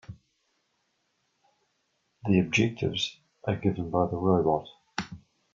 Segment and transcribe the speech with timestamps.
[2.25, 4.67] The objectives are given by the robot.